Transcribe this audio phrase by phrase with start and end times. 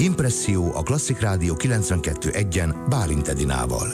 [0.00, 3.88] Impresszió a Klasszik Rádió 92.1-en Bálint Edinával.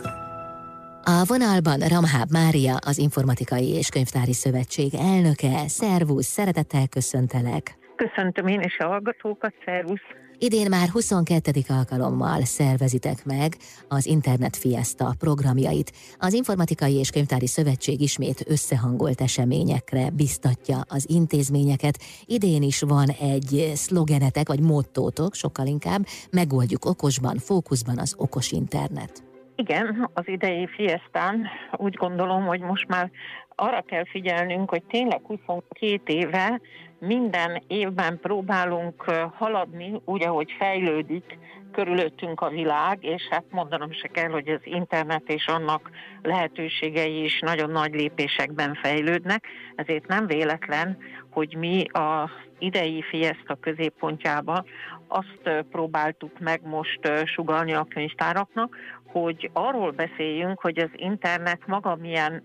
[1.04, 5.69] A vonalban Ramháb Mária, az Informatikai és Könyvtári Szövetség elnöke.
[5.69, 7.75] Szervusz, szeretettel köszöntelek.
[7.96, 10.06] Köszöntöm én is a hallgatókat, szervusz.
[10.39, 11.50] Idén már 22.
[11.69, 13.57] alkalommal szervezitek meg
[13.89, 15.93] az Internet Fiesta programjait.
[16.18, 21.99] Az Informatikai és Könyvtári Szövetség ismét összehangolt eseményekre biztatja az intézményeket.
[22.27, 29.22] Idén is van egy szlogenetek, vagy mottótok, sokkal inkább, megoldjuk okosban, fókuszban az okos internet.
[29.57, 31.46] Igen, az idei fiesztán
[31.77, 33.11] úgy gondolom, hogy most már
[33.55, 36.61] arra kell figyelnünk, hogy tényleg 22 éve
[37.06, 39.03] minden évben próbálunk
[39.34, 41.39] haladni, úgy, ahogy fejlődik
[41.72, 45.91] körülöttünk a világ, és hát mondanom se kell, hogy az internet és annak
[46.22, 50.98] lehetőségei is nagyon nagy lépésekben fejlődnek, ezért nem véletlen,
[51.30, 54.64] hogy mi a idei Fiesta középpontjába
[55.08, 62.42] azt próbáltuk meg most sugalni a könyvtáraknak, hogy arról beszéljünk, hogy az internet maga milyen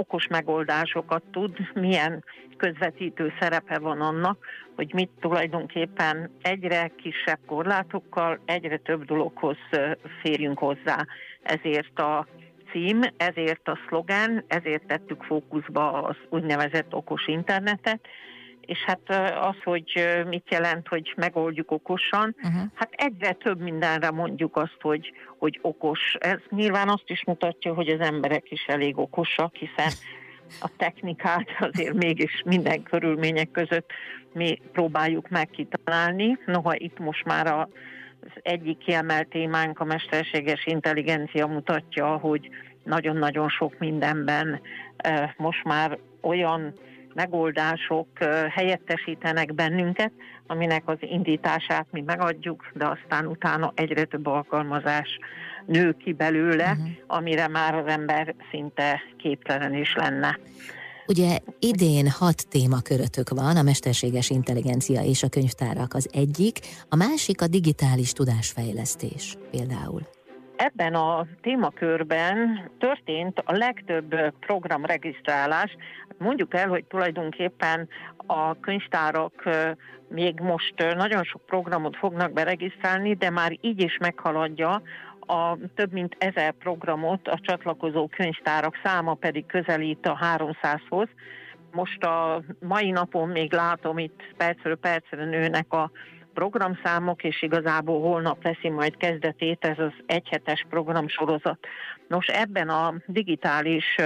[0.00, 2.24] okos megoldásokat tud, milyen
[2.56, 9.56] közvetítő szerepe van annak, hogy mit tulajdonképpen egyre kisebb korlátokkal, egyre több dologhoz
[10.22, 11.06] férjünk hozzá.
[11.42, 12.26] Ezért a
[12.70, 18.00] cím, ezért a szlogen, ezért tettük fókuszba az úgynevezett okos internetet,
[18.70, 22.62] és hát az, hogy mit jelent, hogy megoldjuk okosan, uh-huh.
[22.74, 26.00] hát egyre több mindenre mondjuk azt, hogy, hogy okos.
[26.18, 29.92] Ez nyilván azt is mutatja, hogy az emberek is elég okosak, hiszen
[30.60, 33.90] a technikát azért mégis minden körülmények között
[34.32, 36.38] mi próbáljuk meg kitalálni.
[36.46, 37.68] Noha itt most már a,
[38.20, 42.50] az egyik kiemelt témánk, a mesterséges intelligencia mutatja, hogy
[42.84, 44.60] nagyon-nagyon sok mindenben
[45.36, 46.74] most már olyan
[47.14, 48.08] megoldások
[48.50, 50.12] helyettesítenek bennünket,
[50.46, 55.18] aminek az indítását mi megadjuk, de aztán utána egyre több alkalmazás
[55.66, 56.88] nő ki belőle, uh-huh.
[57.06, 60.38] amire már az ember szinte képtelen is lenne.
[61.06, 67.42] Ugye idén hat témakörötök van, a mesterséges intelligencia és a könyvtárak az egyik, a másik
[67.42, 70.02] a digitális tudásfejlesztés például.
[70.62, 75.76] Ebben a témakörben történt a legtöbb programregisztrálás.
[76.18, 77.88] Mondjuk el, hogy tulajdonképpen
[78.26, 79.48] a könyvtárak
[80.08, 84.82] még most nagyon sok programot fognak beregisztrálni, de már így is meghaladja
[85.20, 91.08] a több mint ezer programot, a csatlakozó könyvtárak száma pedig közelít a 300-hoz.
[91.72, 95.90] Most a mai napon még látom itt percről percre nőnek a
[96.34, 101.58] programszámok, és igazából holnap veszi majd kezdetét ez az egyhetes programsorozat.
[102.08, 103.96] Nos, ebben a digitális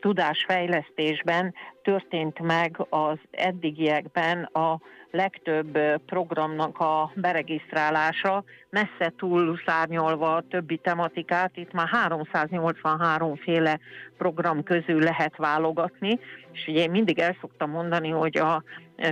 [0.00, 4.80] tudásfejlesztésben történt meg az eddigiekben a
[5.10, 13.78] legtöbb programnak a beregisztrálása, messze túl szárnyolva a többi tematikát, itt már 383 féle
[14.16, 16.18] program közül lehet válogatni,
[16.52, 18.62] és ugye én mindig el szoktam mondani, hogy a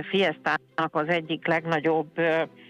[0.09, 2.11] Fiestának az egyik legnagyobb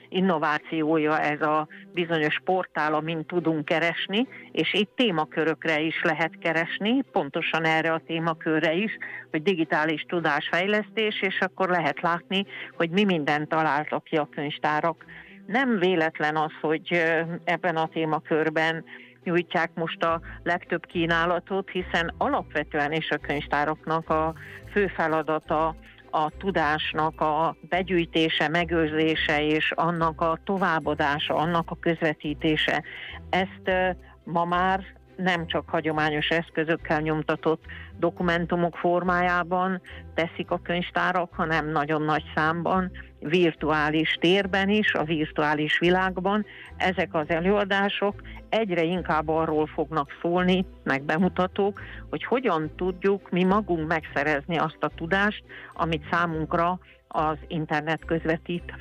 [0.09, 7.63] innovációja ez a bizonyos portál, amin tudunk keresni, és itt témakörökre is lehet keresni, pontosan
[7.63, 8.97] erre a témakörre is,
[9.31, 12.45] hogy digitális tudásfejlesztés, és akkor lehet látni,
[12.75, 15.05] hogy mi mindent találtak ki a könyvtárak.
[15.45, 17.03] Nem véletlen az, hogy
[17.43, 18.83] ebben a témakörben
[19.23, 24.33] nyújtják most a legtöbb kínálatot, hiszen alapvetően is a könyvtáraknak a
[24.71, 25.75] fő feladata
[26.11, 32.83] a tudásnak a begyűjtése, megőrzése és annak a továbbadása, annak a közvetítése.
[33.29, 37.63] Ezt ma már nem csak hagyományos eszközökkel nyomtatott
[37.99, 39.81] dokumentumok formájában
[40.13, 46.45] teszik a könyvtárak, hanem nagyon nagy számban, virtuális térben is, a virtuális világban.
[46.77, 53.87] Ezek az előadások egyre inkább arról fognak szólni, meg bemutatók, hogy hogyan tudjuk mi magunk
[53.87, 58.73] megszerezni azt a tudást, amit számunkra az internet közvetít.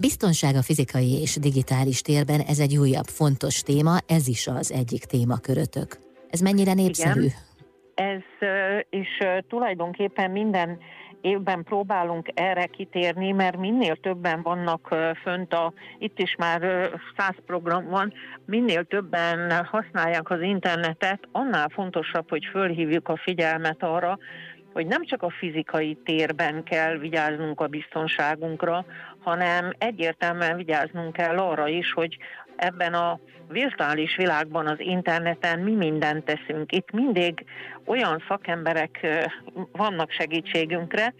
[0.00, 5.04] Biztonság a fizikai és digitális térben, ez egy újabb fontos téma, ez is az egyik
[5.04, 5.98] témakörötök.
[6.30, 7.20] Ez mennyire népszerű?
[7.20, 7.50] Igen.
[7.94, 8.20] Ez
[8.90, 9.08] és
[9.48, 10.78] tulajdonképpen minden
[11.20, 16.60] évben próbálunk erre kitérni, mert minél többen vannak fönt, a, itt is már
[17.16, 18.12] száz program van,
[18.44, 24.18] minél többen használják az internetet, annál fontosabb, hogy fölhívjuk a figyelmet arra,
[24.72, 28.84] hogy nem csak a fizikai térben kell vigyáznunk a biztonságunkra,
[29.22, 32.16] hanem egyértelműen vigyáznunk kell arra is, hogy
[32.56, 36.72] ebben a virtuális világban, az interneten mi mindent teszünk.
[36.72, 37.44] Itt mindig
[37.84, 39.06] olyan szakemberek
[39.72, 41.14] vannak segítségünkre,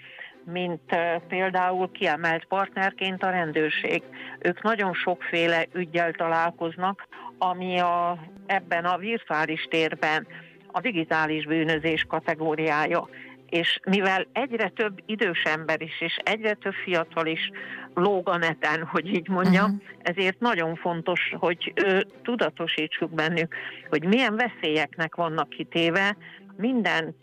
[0.44, 0.96] mint
[1.28, 4.02] például kiemelt partnerként a rendőrség.
[4.38, 7.08] Ők nagyon sokféle ügyel találkoznak,
[7.38, 10.26] ami a, ebben a virtuális térben
[10.72, 13.08] a digitális bűnözés kategóriája.
[13.52, 17.50] És mivel egyre több idős ember is, és egyre több fiatal is
[17.94, 19.82] lóg a neten, hogy így mondjam, uh-huh.
[20.02, 23.54] ezért nagyon fontos, hogy ő, tudatosítsuk bennük,
[23.88, 26.16] hogy milyen veszélyeknek vannak kitéve,
[26.56, 27.16] mindent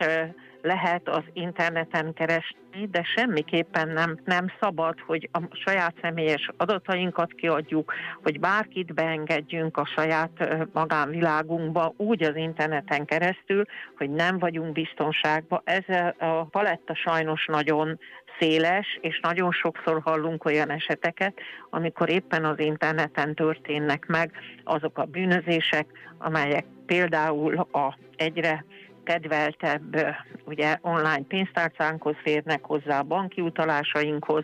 [0.62, 7.94] lehet az interneten keresni, de semmiképpen nem, nem szabad, hogy a saját személyes adatainkat kiadjuk,
[8.24, 13.64] hogy bárkit beengedjünk a saját magánvilágunkba úgy az interneten keresztül,
[13.98, 15.62] hogy nem vagyunk biztonságban.
[15.64, 15.84] Ez
[16.18, 18.00] a paletta sajnos nagyon
[18.40, 21.40] széles, és nagyon sokszor hallunk olyan eseteket,
[21.70, 24.32] amikor éppen az interneten történnek meg
[24.64, 25.86] azok a bűnözések,
[26.18, 28.66] amelyek például a egyre
[29.10, 30.16] kedveltebb
[30.46, 34.44] ugye online pénztárcánkhoz férnek hozzá, banki utalásainkhoz,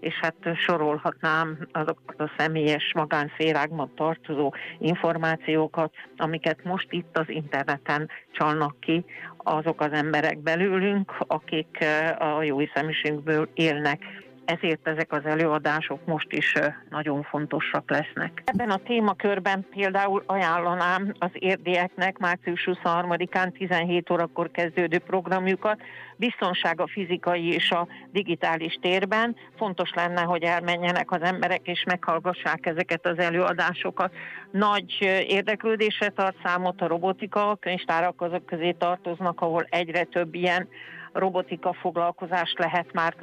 [0.00, 8.80] és hát sorolhatnám azokat a személyes magánszférákban tartozó információkat, amiket most itt az interneten csalnak
[8.80, 9.04] ki
[9.36, 11.78] azok az emberek belőlünk, akik
[12.18, 14.02] a jó hiszeműségből élnek
[14.44, 16.54] ezért ezek az előadások most is
[16.90, 18.42] nagyon fontosak lesznek.
[18.44, 25.80] Ebben a témakörben például ajánlanám az érdieknek március 23-án 17 órakor kezdődő programjukat,
[26.16, 29.36] biztonság a fizikai és a digitális térben.
[29.56, 34.12] Fontos lenne, hogy elmenjenek az emberek és meghallgassák ezeket az előadásokat.
[34.50, 34.96] Nagy
[35.26, 40.68] érdeklődésre tart számot a robotika, a könyvtárak azok közé tartoznak, ahol egyre több ilyen
[41.12, 43.14] robotika foglalkozást lehet már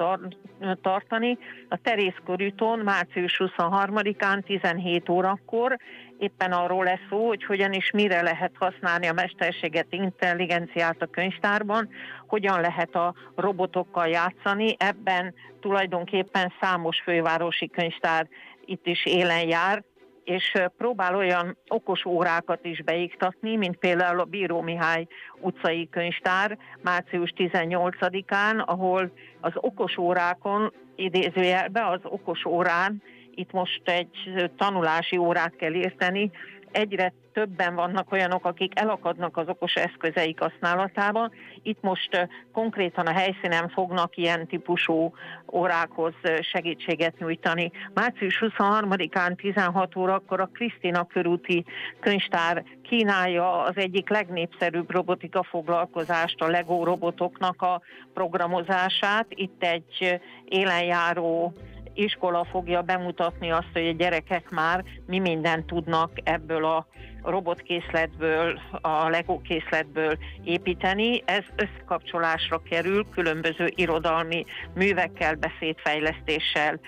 [0.82, 1.38] tartani.
[1.68, 5.76] A Terészkörúton március 23-án 17 órakor
[6.18, 11.88] éppen arról lesz szó, hogy hogyan és mire lehet használni a mesterséget, intelligenciát a könyvtárban,
[12.26, 14.74] hogyan lehet a robotokkal játszani.
[14.78, 18.28] Ebben tulajdonképpen számos fővárosi könyvtár
[18.64, 19.82] itt is élen jár,
[20.28, 25.06] és próbál olyan okos órákat is beiktatni, mint például a Bíró Mihály
[25.40, 33.02] utcai könyvtár március 18-án, ahol az okos órákon, idézőjelbe az okos órán,
[33.34, 36.30] itt most egy tanulási órát kell érteni,
[36.70, 41.32] egyre többen vannak olyanok, akik elakadnak az okos eszközeik használatában.
[41.62, 45.12] Itt most konkrétan a helyszínen fognak ilyen típusú
[45.52, 47.70] órákhoz segítséget nyújtani.
[47.94, 51.64] Március 23-án 16 órakor a Krisztina körúti
[52.00, 57.80] könyvtár kínálja az egyik legnépszerűbb robotika foglalkozást, a Lego robotoknak a
[58.14, 59.26] programozását.
[59.28, 61.52] Itt egy élenjáró
[61.98, 66.86] iskola fogja bemutatni azt, hogy a gyerekek már mi mindent tudnak ebből a
[67.22, 71.22] robotkészletből, a Lego készletből építeni.
[71.24, 76.80] Ez összekapcsolásra kerül különböző irodalmi művekkel, beszédfejlesztéssel,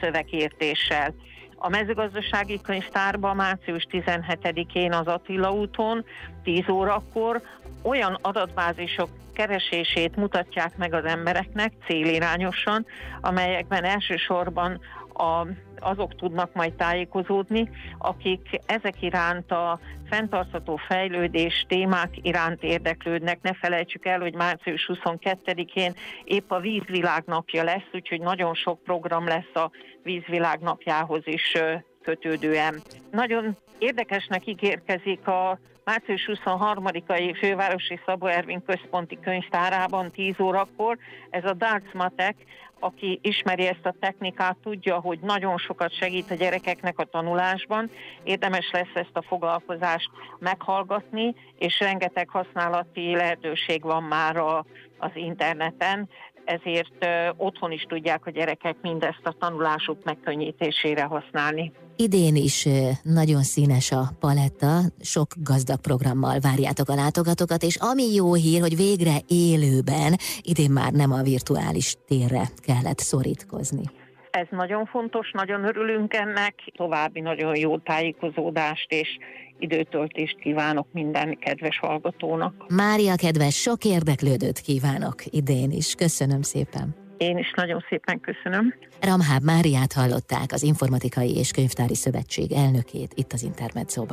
[0.00, 1.14] szövegértéssel.
[1.64, 6.04] A mezőgazdasági könyvtárban március 17-én az Attila úton
[6.42, 7.42] 10 órakor
[7.82, 12.86] olyan adatbázisok keresését mutatják meg az embereknek célirányosan,
[13.20, 14.80] amelyekben elsősorban
[15.18, 15.46] a,
[15.80, 19.78] azok tudnak majd tájékozódni, akik ezek iránt a
[20.10, 23.42] fenntartható fejlődés témák iránt érdeklődnek.
[23.42, 25.94] Ne felejtsük el, hogy március 22-én
[26.24, 29.70] épp a vízvilágnapja lesz, úgyhogy nagyon sok program lesz a
[30.02, 31.56] vízvilágnapjához is
[32.02, 32.80] kötődően.
[33.10, 40.98] Nagyon érdekesnek ígérkezik a március 23-ai fővárosi Szabó Ervin központi könyvtárában 10 órakor.
[41.30, 42.36] Ez a Dartsmatek,
[42.82, 47.90] aki ismeri ezt a technikát, tudja, hogy nagyon sokat segít a gyerekeknek a tanulásban.
[48.22, 54.64] Érdemes lesz ezt a foglalkozást meghallgatni, és rengeteg használati lehetőség van már a,
[54.98, 56.08] az interneten
[56.44, 57.06] ezért
[57.36, 61.72] otthon is tudják a gyerekek mindezt a tanulásuk megkönnyítésére használni.
[61.96, 62.68] Idén is
[63.02, 68.76] nagyon színes a paletta, sok gazdag programmal várjátok a látogatókat, és ami jó hír, hogy
[68.76, 73.82] végre élőben, idén már nem a virtuális térre kellett szorítkozni.
[74.30, 79.08] Ez nagyon fontos, nagyon örülünk ennek, további nagyon jó tájékozódást és
[79.62, 82.54] időtöltést kívánok minden kedves hallgatónak.
[82.68, 85.94] Mária kedves, sok érdeklődőt kívánok idén is.
[85.94, 86.94] Köszönöm szépen.
[87.16, 88.74] Én is nagyon szépen köszönöm.
[89.00, 94.10] Ramháb Máriát hallották, az Informatikai és Könyvtári Szövetség elnökét itt az Intermedzóban.